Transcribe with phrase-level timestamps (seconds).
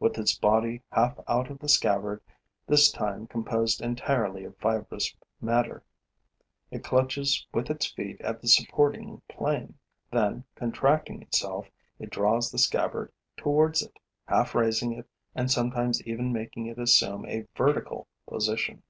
[0.00, 2.22] With its body half out of the scabbard,
[2.66, 5.84] this time composed entirely of fibrous matter,
[6.70, 9.74] it clutches with its feet at the supporting plane.
[10.10, 11.66] Then, contracting itself,
[11.98, 17.26] it draws the scabbard towards it, half raising it and sometimes even making it assume
[17.26, 18.82] a vertical position.